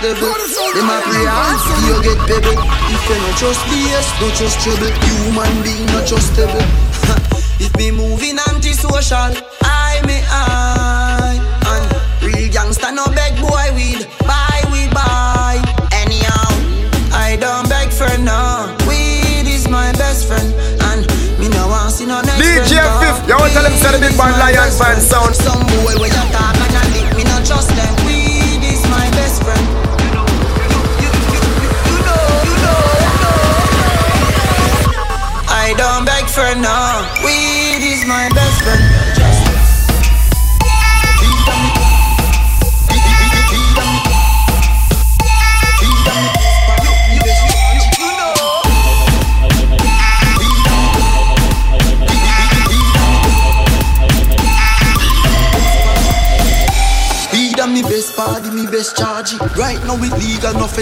stable. 0.00 0.32
Them 0.74 0.88
a 0.88 0.98
pray 1.04 1.26
and 1.28 1.82
you 1.86 1.96
get 2.02 2.18
pebble. 2.24 2.56
If 2.88 3.02
you 3.08 3.18
no 3.20 3.30
trust 3.36 3.60
BS, 3.68 4.06
no 4.20 4.28
trust 4.34 4.60
trouble. 4.60 4.92
Human 5.04 5.62
being 5.62 5.89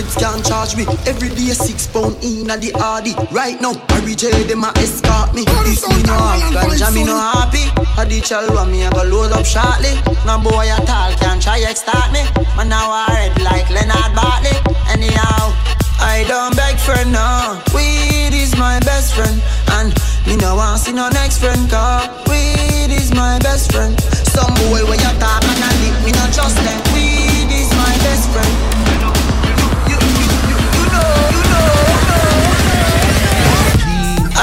feds 0.03 0.15
can't 0.17 0.45
charge 0.45 0.77
me. 0.77 0.85
Every 1.07 1.29
day 1.29 1.51
six 1.55 1.87
pound 1.87 2.17
in 2.23 2.51
at 2.51 2.61
the 2.61 2.71
RD. 2.75 3.33
Right 3.33 3.61
now, 3.61 3.75
Harry 3.91 4.15
J, 4.15 4.31
They 4.47 4.55
a 4.55 4.71
escort 4.79 5.35
me. 5.35 5.45
This 5.67 5.83
me 5.89 6.03
no 6.07 6.15
have 6.15 6.53
ganja, 6.55 6.93
me 6.95 7.05
no 7.05 7.17
happy. 7.17 7.67
A 7.99 8.05
the 8.07 8.21
chalwa 8.23 8.69
me 8.71 8.85
a 8.85 8.91
go 8.91 9.03
load 9.03 9.33
up 9.33 9.47
shortly. 9.47 9.95
No 10.27 10.39
boy 10.39 10.67
at 10.71 10.89
all 10.89 11.13
can 11.19 11.41
try 11.41 11.61
extort 11.63 12.11
me. 12.13 12.23
Man 12.57 12.69
now 12.69 12.91
I 12.91 13.07
red 13.11 13.43
like 13.43 13.69
Leonard 13.71 14.15
Bartley. 14.15 14.55
Anyhow, 14.91 15.55
I 15.99 16.25
don't 16.29 16.55
beg 16.55 16.79
for 16.79 16.99
no. 17.11 17.59
Weed 17.75 18.35
is 18.35 18.55
my 18.57 18.79
best 18.81 19.15
friend, 19.15 19.43
and 19.79 19.91
me 20.27 20.37
no 20.37 20.57
want 20.57 20.81
see 20.81 20.93
no 20.93 21.09
next 21.11 21.39
friend. 21.39 21.59
Cause 21.71 22.07
weed 22.29 22.95
is 22.95 23.11
my 23.15 23.39
best 23.41 23.73
friend. 23.73 23.99
Some 24.35 24.55
boy 24.69 24.87
when 24.87 24.99
you 24.99 25.13
talk 25.19 25.43
and 25.43 25.63
I 25.65 25.71
lick 25.83 25.97
me 26.05 26.13
not 26.13 26.31
trust 26.33 26.57
them. 26.57 26.79
Weed 26.95 27.51
is 27.51 27.71
my 27.75 27.95
best 28.07 28.31
friend. 28.31 28.88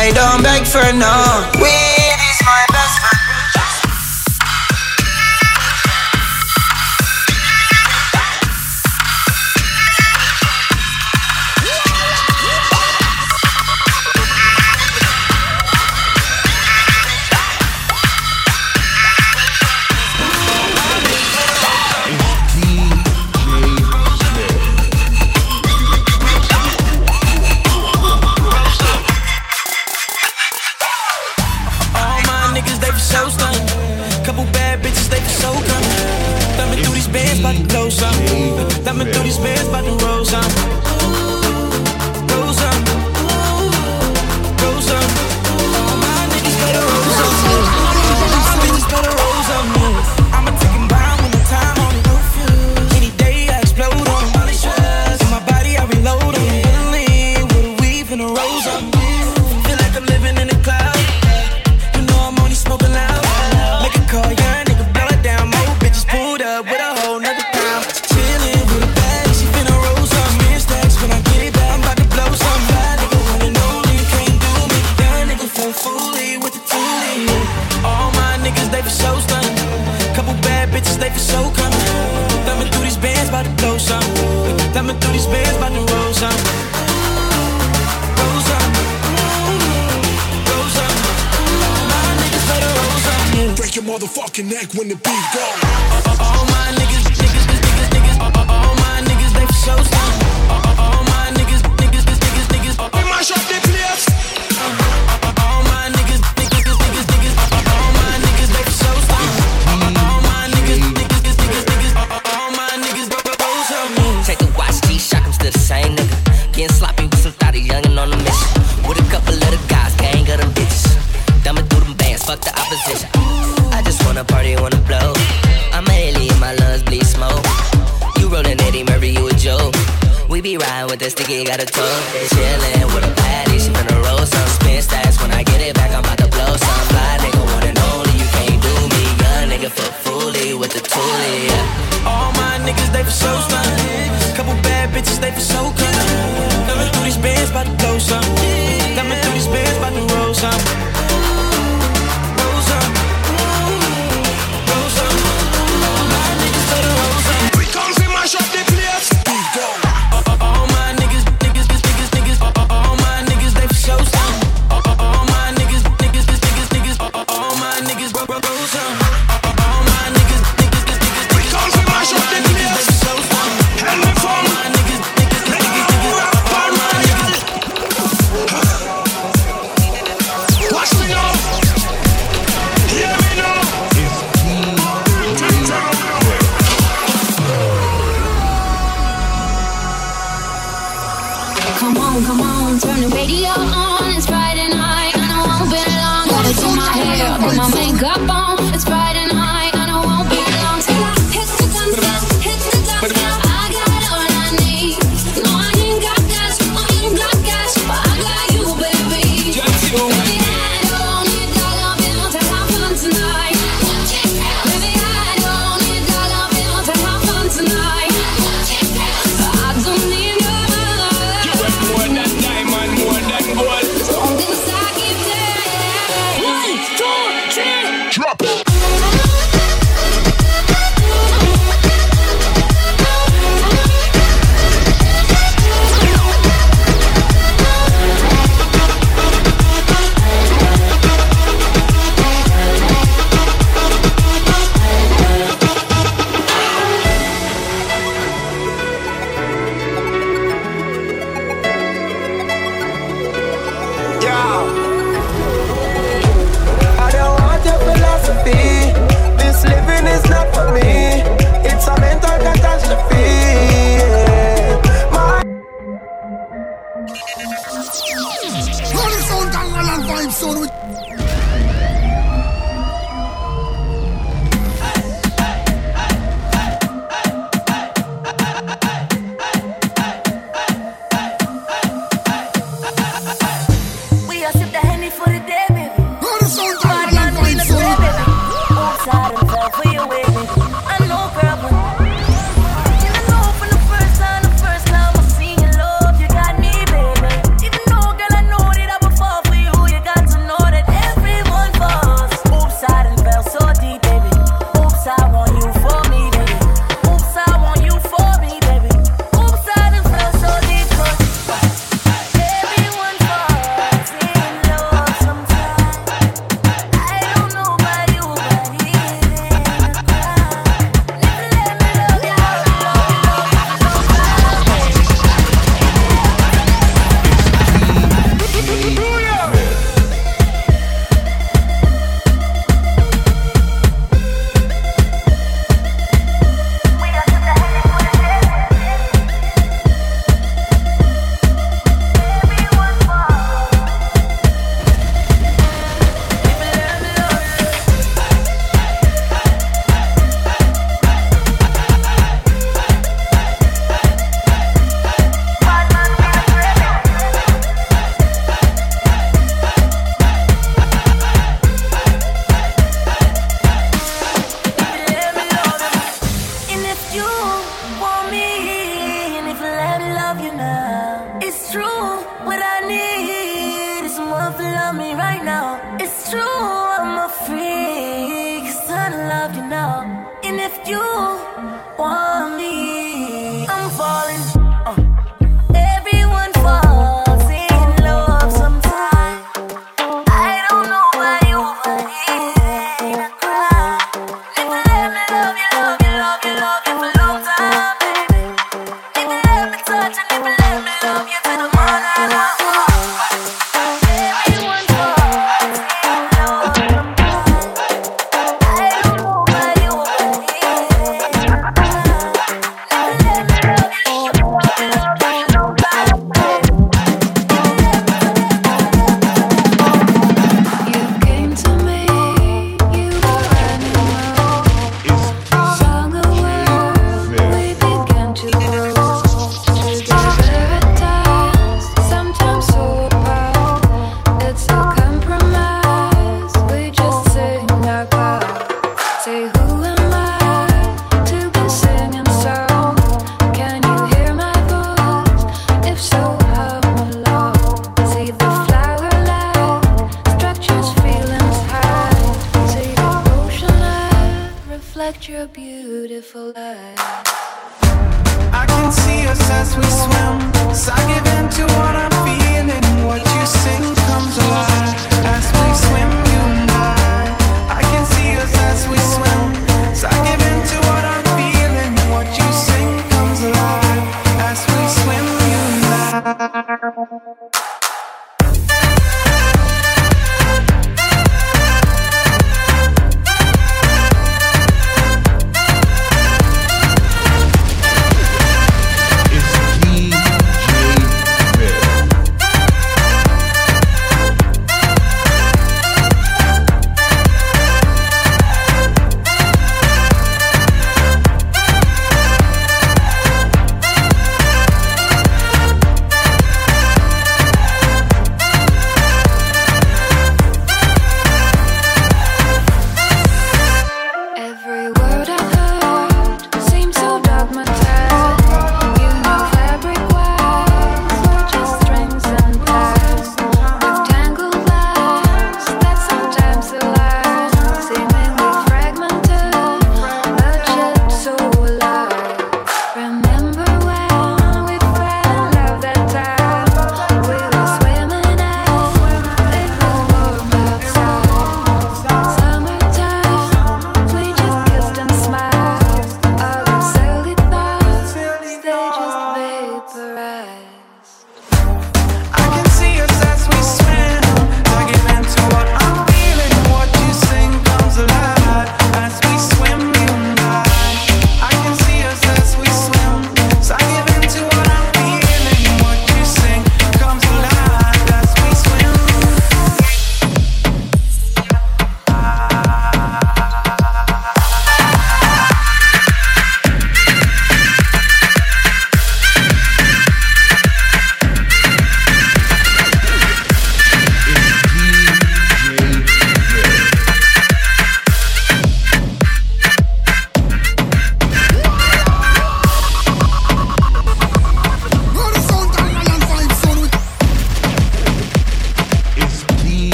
I 0.00 0.12
don't 0.12 0.44
beg 0.44 0.64
for 0.64 0.92
no. 0.94 1.50
We 1.60 1.87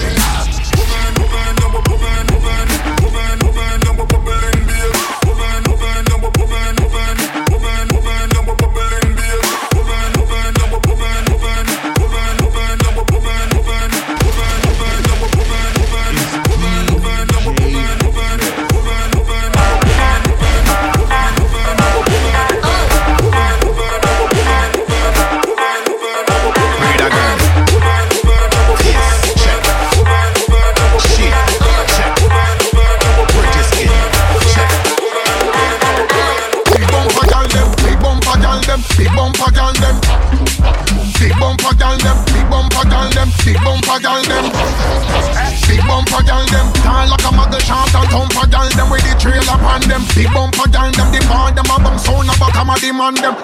Yeah. 0.00 0.67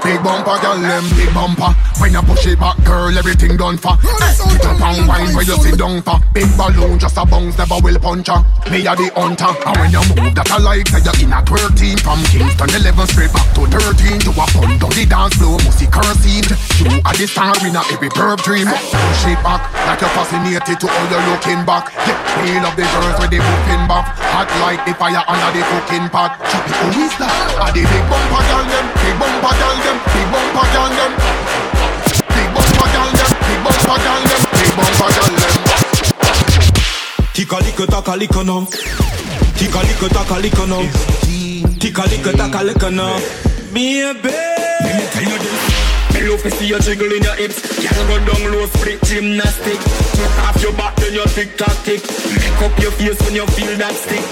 Me 0.05 0.13
a 0.13 0.21
strong 0.21 0.45
mind 0.45 1.77
when 2.01 2.17
i 2.17 2.21
push 2.23 2.47
my 2.59 2.75
girl 2.85 3.17
everything 3.17 3.57
gone 3.57 3.79
far 3.79 3.97
so 4.33 4.45
jump 4.61 4.79
bomba 4.79 5.17
when 5.33 5.47
you 5.47 5.57
sit 5.57 5.79
down. 5.79 6.03
for. 6.03 6.21
Big 6.35 6.51
balloon 6.59 6.99
just 6.99 7.17
a 7.17 7.25
bounce, 7.25 7.57
never 7.57 7.79
will 7.81 7.99
punch 7.99 8.29
her. 8.29 8.45
May 8.71 8.87
I 8.87 8.95
the 8.95 9.09
hunter. 9.15 9.49
And 9.65 9.77
when 9.79 9.91
you 9.95 10.05
move 10.13 10.35
that 10.35 10.51
I 10.51 10.59
like 10.59 10.89
Say 10.93 11.01
you're 11.01 11.17
in 11.25 11.33
a 11.33 11.41
13 11.47 11.97
From 12.05 12.21
Kingston 12.29 12.69
11 12.75 13.07
straight 13.09 13.33
back 13.33 13.49
to 13.55 13.65
13 13.65 14.21
To 14.29 14.31
a 14.35 14.45
pun 14.53 14.77
down 14.77 14.93
the 14.93 15.05
dance 15.09 15.35
floor 15.39 15.57
Must 15.63 15.79
see 15.79 15.89
cursing 15.89 16.45
You 16.83 17.01
are 17.07 17.17
the 17.17 17.25
star 17.25 17.55
in 17.65 17.77
a 17.77 17.83
every 17.95 18.11
perp 18.13 18.43
dream. 18.45 18.69
Push 18.69 19.25
it 19.31 19.41
back 19.41 19.63
Like 19.89 20.01
you're 20.05 20.13
fascinated 20.13 20.77
to 20.81 20.87
all 20.91 21.07
you're 21.09 21.25
looking 21.33 21.63
back. 21.65 21.89
Yeah, 22.05 22.19
we 22.45 22.61
love 22.61 22.77
the 22.77 22.85
girls 22.85 23.17
with 23.21 23.33
the 23.33 23.41
whooping 23.41 23.85
back. 23.89 24.05
Hot 24.35 24.51
like 24.61 24.83
the 24.85 24.93
fire 24.99 25.25
under 25.25 25.51
the 25.55 25.63
cooking 25.71 26.09
pot. 26.13 26.37
Who 26.93 27.01
is 27.01 27.15
that? 27.17 27.33
Are 27.63 27.73
the 27.73 27.83
big 27.87 28.05
bumper 28.11 28.43
girl 28.53 28.67
them 28.69 28.87
Big 29.15 29.21
bumper 29.21 29.55
girl 29.55 29.77
them 29.79 29.99
Big 30.11 30.27
bumper 30.33 30.67
girl 30.75 30.91
them 30.91 31.13
Big 32.35 32.49
bumper 32.51 32.89
girl 32.91 33.11
them 33.15 33.31
Big 33.47 33.61
bumper 33.63 33.99
girl 34.03 34.21
them 34.27 34.41
Big 34.59 34.71
bumper 34.75 35.11
girl 35.15 35.31
them 35.39 35.55
Tika 37.33 37.59
lika 37.59 37.87
taka 37.87 38.17
lika 38.17 38.43
no. 38.45 38.67
Tika 39.59 39.81
lika 39.83 40.09
taka 40.09 40.39
lika 40.39 40.67
no. 40.67 40.83
Tika 41.79 42.03
lika 42.11 42.33
taka 42.33 42.63
lika 42.65 42.91
no. 42.91 43.21
Baby. 43.73 44.35
Let 44.83 44.97
me 44.99 45.07
tell 45.11 45.23
you 45.23 45.39
this. 45.39 46.15
Me 46.15 46.29
love 46.29 46.43
to 46.43 46.51
see 46.51 46.67
you 46.69 46.79
jiggle 46.81 47.13
in 47.13 47.23
your 47.23 47.35
hips. 47.35 47.61
Can't 47.83 48.09
go 48.09 48.19
down 48.19 48.53
low, 48.53 48.67
split 48.67 49.03
gymnastic. 49.03 49.79
Turn 50.15 50.33
off 50.47 50.63
your 50.63 50.73
back, 50.75 50.97
then 50.97 51.13
your 51.15 51.27
tick 51.27 51.57
tock 51.57 51.77
tick. 51.85 52.03
Make 52.35 52.63
up 52.63 52.79
your 52.81 52.93
face 52.93 53.21
when 53.23 53.35
you 53.35 53.47
feel 53.47 53.77
that 53.79 53.95
stick. 53.95 54.23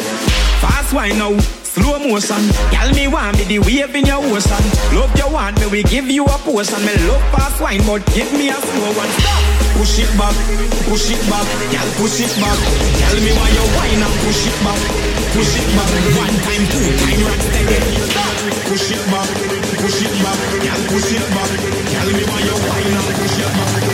Fast 0.62 0.92
wine 0.92 1.18
now 1.18 1.61
slow 1.72 1.98
motion. 1.98 2.42
Tell 2.68 2.90
me 2.92 3.08
want 3.08 3.36
me 3.38 3.44
the 3.48 3.58
wave 3.64 3.94
in 3.96 4.04
your 4.04 4.20
ocean. 4.20 4.64
Love 4.92 5.12
you 5.16 5.28
want 5.32 5.56
me, 5.60 5.66
we 5.72 5.80
give 5.88 6.08
you 6.08 6.24
a 6.24 6.36
portion. 6.44 6.80
Me 6.84 6.92
love 7.08 7.24
fast 7.32 7.60
wine, 7.60 7.80
but 7.88 8.04
give 8.12 8.28
me 8.36 8.52
a 8.52 8.58
slow 8.60 8.92
one. 8.92 9.12
Stop. 9.16 9.40
Push 9.80 10.04
it 10.04 10.12
back, 10.20 10.36
push 10.84 11.08
it 11.08 11.22
back, 11.32 11.48
girl, 11.72 11.88
push 11.96 12.20
it 12.20 12.32
back. 12.36 12.58
Tell 13.00 13.16
me 13.24 13.32
why 13.32 13.48
you 13.56 13.64
whine 13.72 14.04
and 14.04 14.16
push 14.20 14.44
it 14.44 14.56
back, 14.60 14.80
push 15.32 15.56
it 15.56 15.68
back. 15.72 15.90
One 16.20 16.36
time, 16.44 16.64
two 16.68 16.84
time, 17.00 17.20
rock 17.24 17.40
steady. 17.40 17.80
Stop. 18.12 18.36
Push 18.68 18.92
it 18.92 19.04
back, 19.08 19.28
push 19.80 20.00
it 20.04 20.14
back, 20.20 20.38
girl, 20.60 20.80
push 20.92 21.12
it 21.16 21.24
back. 21.32 21.50
Tell 21.88 22.08
me 22.12 22.22
why 22.28 22.40
you 22.44 22.56
whine 22.68 22.94
and 23.00 23.08
push 23.16 23.38
it 23.40 23.52
back. 23.56 23.91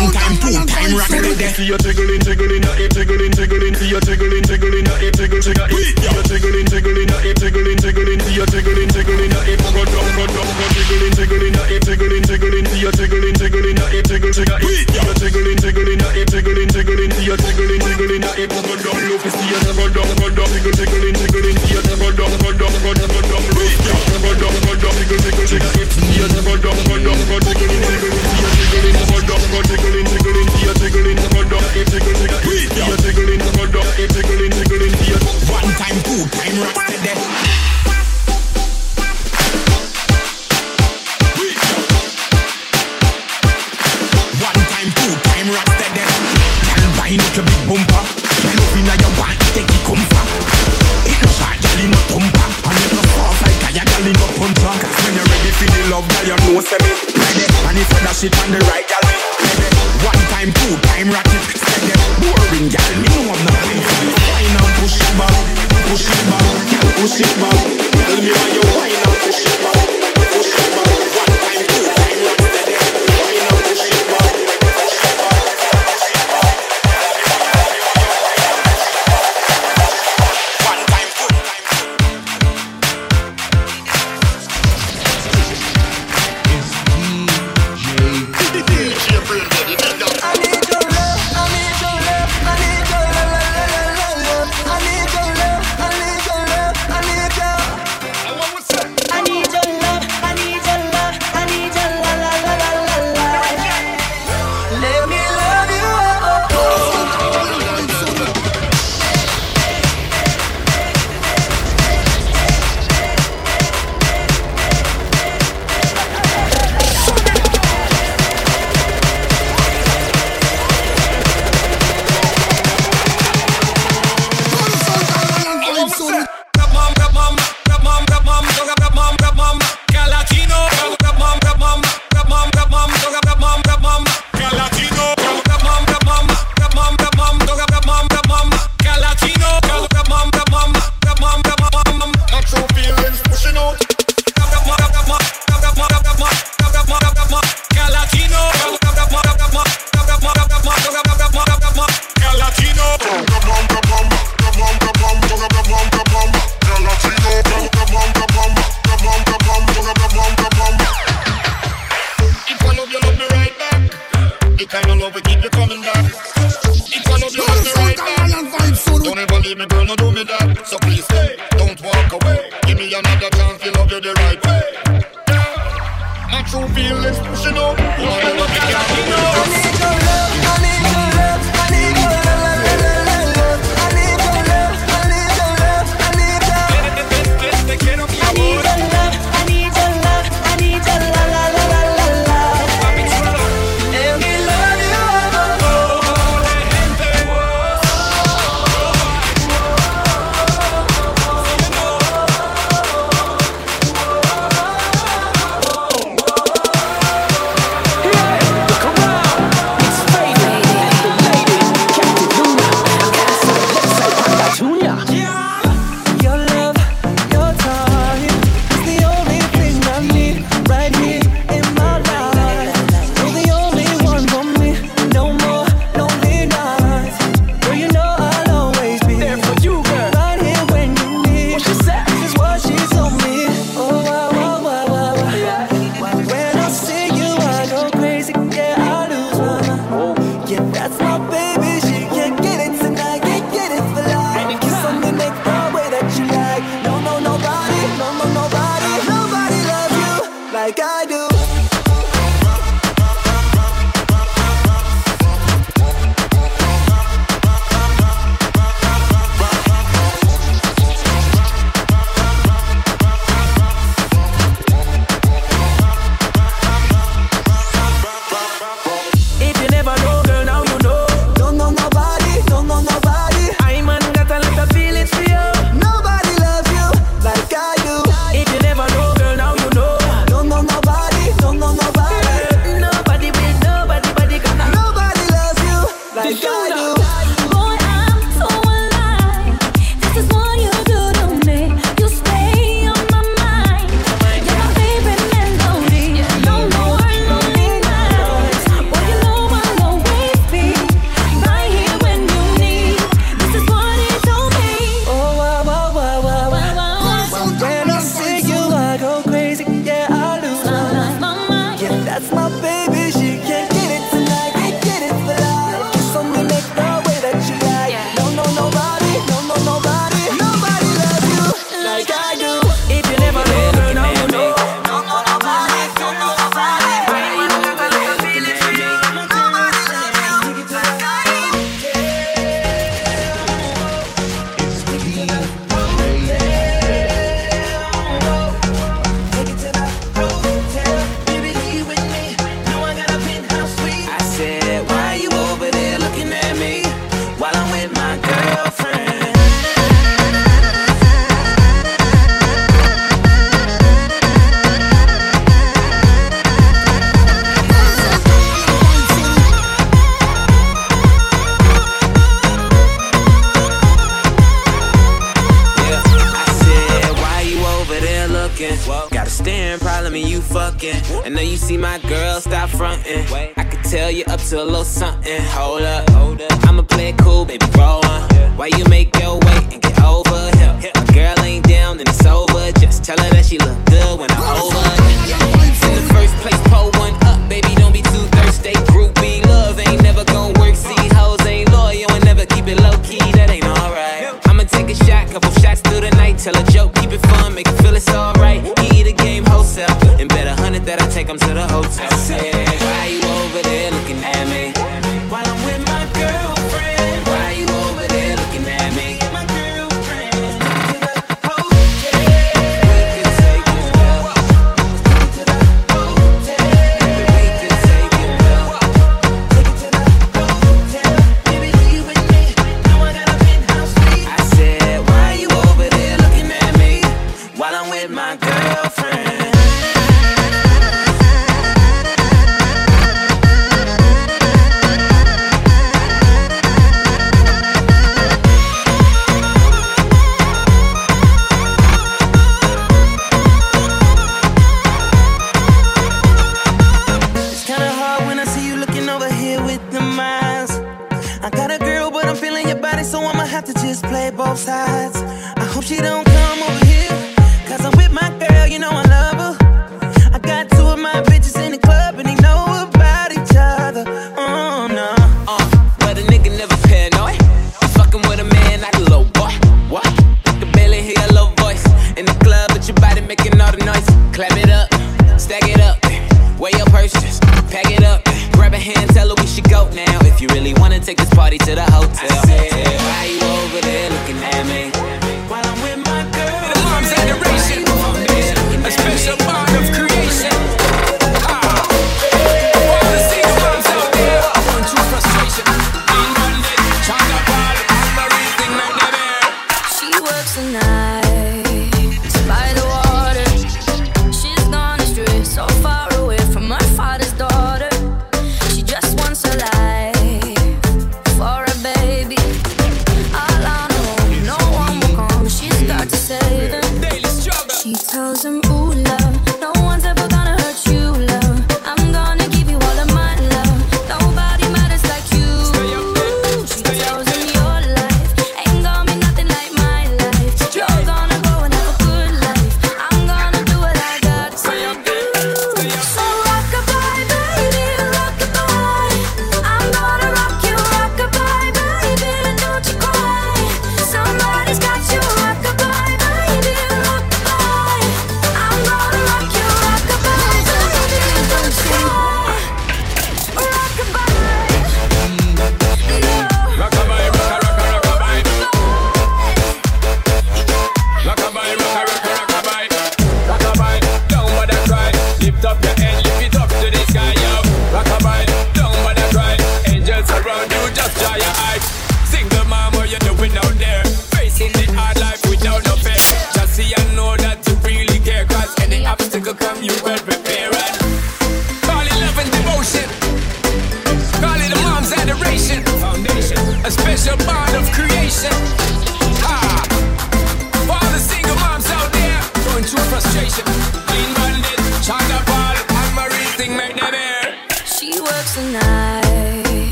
Time, 0.00 0.32
two 0.40 0.56
time, 0.64 0.96
rock 0.96 1.12
steady. 1.12 1.44
See 1.52 1.68
you 1.68 1.76
tickling, 1.76 2.24
a 2.24 2.72
hip, 2.72 2.88
tickling, 2.88 3.36
tickling. 3.36 3.74
See 3.76 3.92
you 3.92 4.00
tickling, 4.00 4.88
a 4.88 4.96
hip, 4.96 5.12
tickle, 5.12 5.44
tickle. 5.44 5.68
See 5.68 5.92
you 5.92 6.22
tickling, 6.24 6.64
a 6.64 7.20
hip, 7.20 7.36
tickling, 7.36 7.76
tickling. 7.76 8.20
See 8.24 8.32
you 8.32 8.46
tickling, 8.48 8.88
tickling, 8.88 9.28
a 9.28 9.40
hip, 9.44 9.60
go 9.60 9.84
down, 9.84 10.08
go. 10.16 10.24
See 10.72 10.96
you 10.96 11.12
tickling, 11.12 11.52
a 11.52 11.68
hip, 11.68 11.84
tickle, 11.84 12.16
tickle. 12.24 12.64
See 12.64 12.80
you 12.80 12.88
tickling, 12.96 13.36
a 13.36 13.84
hip, 13.92 14.06
tickling, 14.08 14.40
tickling. 16.72 17.12
See 17.12 17.28
you 17.28 17.36
tickling, 17.36 17.80
tickling, 17.84 18.24
a 18.24 18.32
hip, 18.40 18.52
go. 18.56 18.96
See 19.20 19.52
you 19.52 19.60
go 19.76 19.84
down, 19.92 20.08
go 20.16 20.26
down, 20.32 20.48
tickling. 20.48 21.16
See 21.20 21.76
you 21.76 21.82
go 21.84 22.08
down, 22.16 22.32
go 22.40 22.56
down, 22.56 22.72
go. 22.72 22.96
See 22.96 23.84
you 23.84 24.00
go 24.16 24.32
down, 24.32 24.56
go 24.64 24.72
down, 24.80 24.96
tickle. 25.44 25.79
Time, 36.28 36.52
two 36.52 36.72
time, 36.74 37.29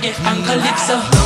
reggae 0.00 0.14
and 0.24 0.44
calypso. 0.44 1.19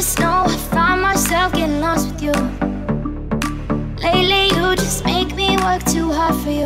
just 0.00 0.18
know 0.18 0.44
I 0.46 0.56
find 0.56 1.02
myself 1.02 1.52
getting 1.52 1.80
lost 1.80 2.10
with 2.10 2.22
you. 2.22 2.32
Lately, 4.02 4.44
you 4.46 4.74
just 4.74 5.04
make 5.04 5.36
me 5.36 5.58
work 5.58 5.84
too 5.84 6.10
hard 6.10 6.36
for 6.36 6.50
you. 6.50 6.64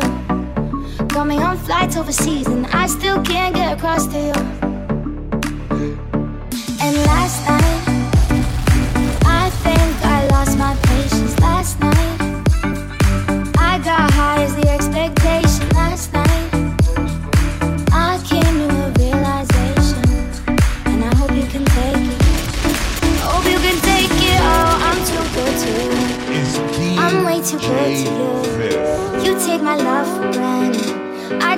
Got 1.07 1.27
me 1.27 1.37
on 1.39 1.57
flights 1.57 1.97
overseas, 1.97 2.47
and 2.47 2.65
I 2.67 2.87
still 2.87 3.21
can't 3.23 3.53
get 3.53 3.77
across 3.77 4.07
to 4.07 4.17
you. 4.17 4.35
And 6.79 6.95
last 7.09 7.45
night. 7.49 7.54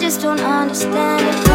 just 0.08 0.22
don't 0.22 0.40
understand 0.40 1.22
it. 1.36 1.47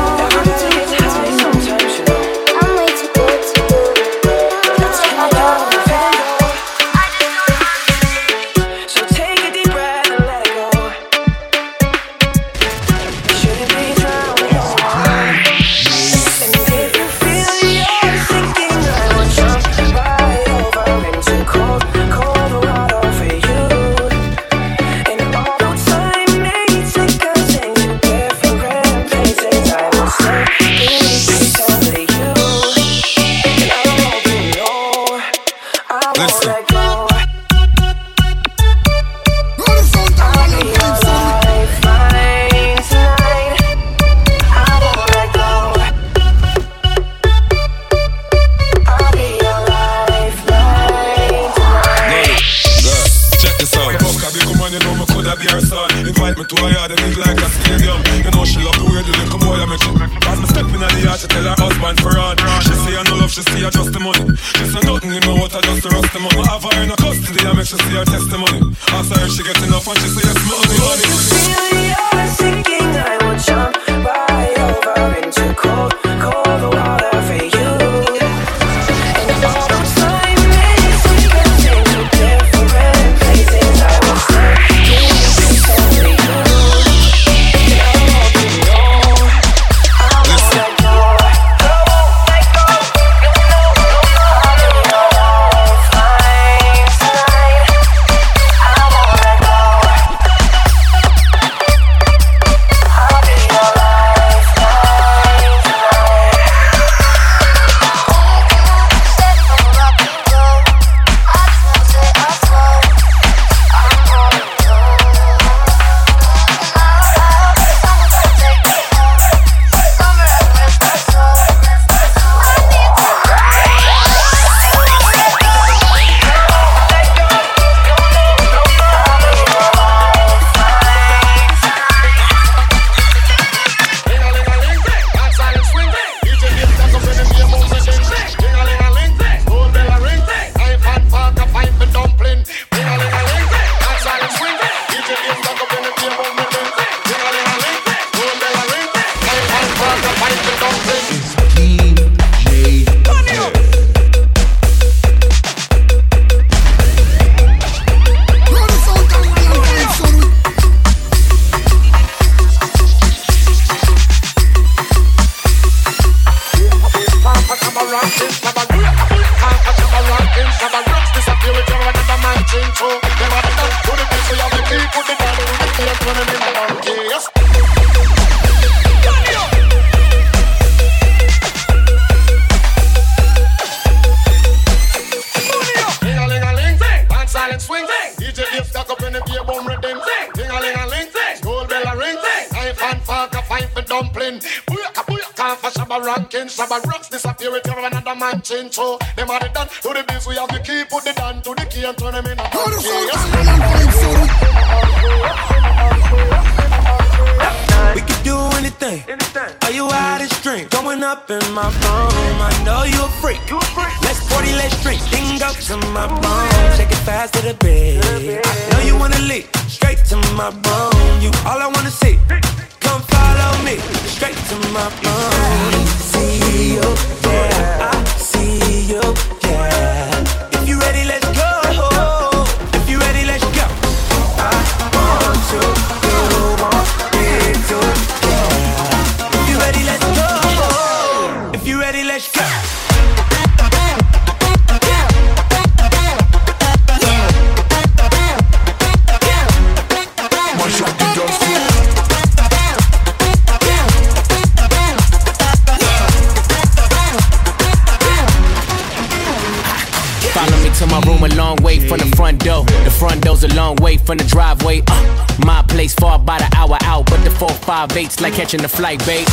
baits 267.95 268.21
like 268.21 268.35
catching 268.35 268.61
the 268.61 268.69
flight 268.69 269.05
bait. 269.07 269.27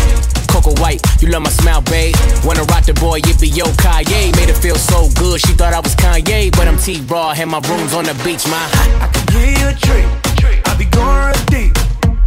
Coco 0.49 0.74
White, 0.82 1.01
you 1.22 1.30
love 1.30 1.43
my 1.43 1.49
smile, 1.49 1.82
babe. 1.82 2.16
Wanna 2.43 2.64
rock 2.64 2.86
the 2.86 2.93
boy, 2.93 3.20
it 3.24 3.39
be 3.39 3.47
yo 3.49 3.66
Kanye. 3.84 4.36
Made 4.36 4.49
it 4.49 4.57
feel 4.57 4.76
so 4.76 5.10
good, 5.16 5.39
she 5.41 5.53
thought 5.53 5.74
I 5.74 5.80
was 5.80 5.95
Kanye. 5.95 6.51
But 6.51 6.68
I'm 6.68 6.78
T 6.78 7.01
Raw, 7.07 7.34
Had 7.34 7.47
my 7.47 7.60
room's 7.68 7.93
on 7.93 8.05
the 8.05 8.14
beach, 8.24 8.45
my. 8.47 8.60
I, 9.01 9.10
can 9.14 9.26
give 9.28 9.60
you 9.60 9.68
a 9.68 9.74
trick, 9.74 10.68
I 10.68 10.76
be 10.78 10.86
going 10.86 11.26
real 11.28 11.45
deep. 11.47 11.74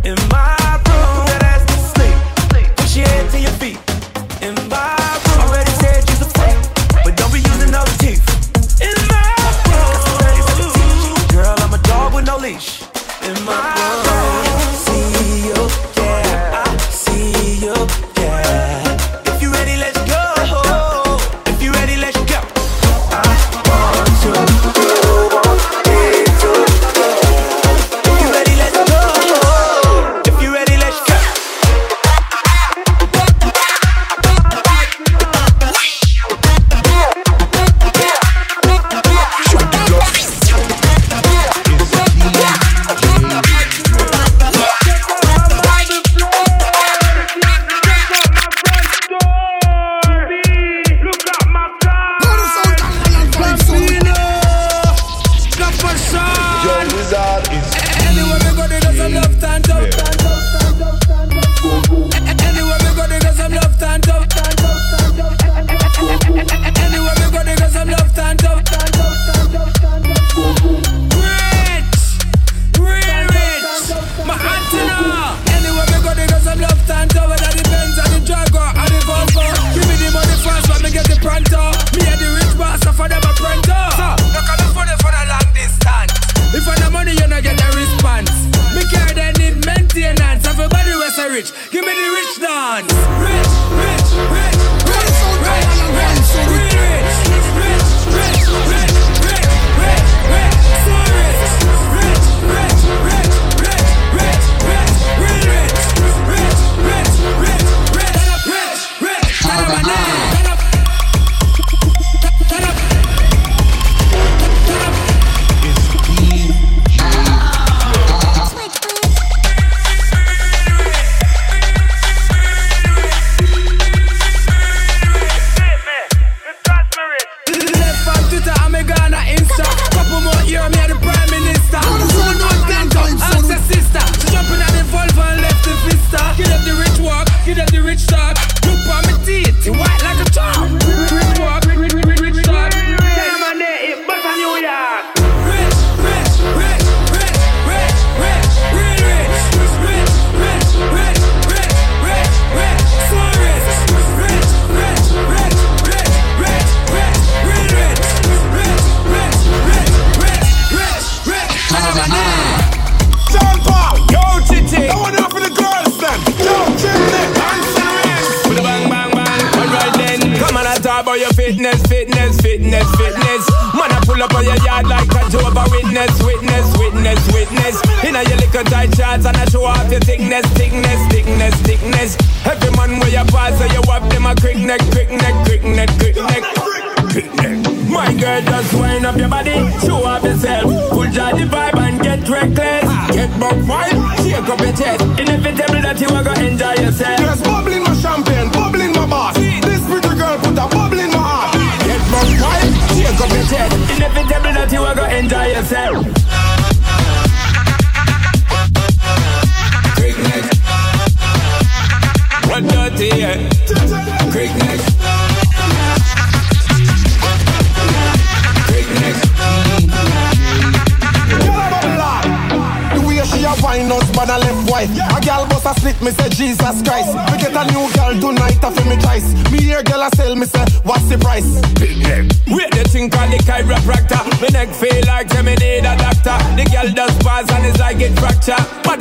In 0.04 0.16
my 0.30 0.56
room, 0.86 1.06
put 1.16 1.26
that 1.30 1.42
ass 1.42 1.62
to 1.70 1.76
sleep. 1.92 2.76
Push 2.76 2.96
your 2.96 3.06
head 3.06 3.30
to 3.30 3.38
your 3.38 3.52
feet. 3.52 3.91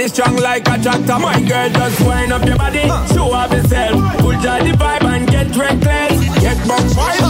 body 0.02 0.14
strong 0.14 0.36
like 0.38 0.68
a 0.68 0.82
tractor. 0.82 1.20
My 1.20 1.40
girl, 1.42 1.70
just 1.70 2.02
wind 2.02 2.34
up 2.34 2.46
your 2.46 2.58
body, 2.58 2.88
show 3.14 3.32
off 3.32 3.52
yourself. 3.52 4.20
Pull 4.20 4.42
down 4.42 4.68
the 4.68 4.76
vibe 4.78 5.04
and 5.04 5.28
get 5.30 5.56
reckless. 5.56 6.40
Get 6.40 6.58
more 6.68 6.78
wild. 6.96 7.21